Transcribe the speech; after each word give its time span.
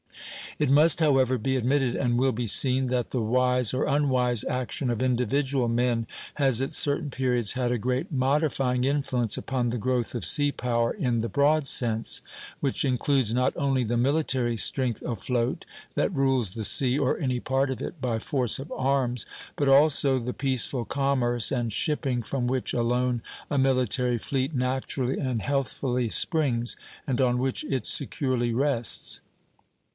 It 0.57 0.69
must 0.69 0.99
however 0.99 1.37
be 1.37 1.55
admitted, 1.55 1.95
and 1.95 2.17
will 2.17 2.31
be 2.31 2.45
seen, 2.47 2.87
that 2.87 3.11
the 3.11 3.21
wise 3.21 3.73
or 3.73 3.85
unwise 3.85 4.43
action 4.43 4.89
of 4.89 5.01
individual 5.01 5.67
men 5.67 6.05
has 6.35 6.61
at 6.61 6.71
certain 6.73 7.09
periods 7.11 7.53
had 7.53 7.71
a 7.71 7.77
great 7.77 8.11
modifying 8.11 8.83
influence 8.83 9.37
upon 9.37 9.69
the 9.69 9.77
growth 9.77 10.13
of 10.15 10.25
sea 10.25 10.51
power 10.51 10.91
in 10.91 11.21
the 11.21 11.29
broad 11.29 11.67
sense, 11.67 12.21
which 12.59 12.83
includes 12.83 13.33
not 13.33 13.53
only 13.55 13.83
the 13.83 13.97
military 13.97 14.57
strength 14.57 15.01
afloat, 15.03 15.65
that 15.93 16.13
rules 16.13 16.51
the 16.51 16.63
sea 16.63 16.97
or 16.97 17.17
any 17.19 17.39
part 17.39 17.69
of 17.69 17.81
it 17.81 18.01
by 18.01 18.17
force 18.19 18.59
of 18.59 18.71
arms, 18.71 19.25
but 19.55 19.67
also 19.67 20.19
the 20.19 20.33
peaceful 20.33 20.83
commerce 20.83 21.51
and 21.51 21.71
shipping 21.73 22.21
from 22.23 22.47
which 22.47 22.73
alone 22.73 23.21
a 23.51 23.57
military 23.57 24.17
fleet 24.17 24.53
naturally 24.53 25.19
and 25.19 25.43
healthfully 25.43 26.09
springs, 26.09 26.75
and 27.05 27.21
on 27.21 27.37
which 27.37 27.63
it 27.65 27.85
securely 27.85 28.51
rests. 28.51 29.21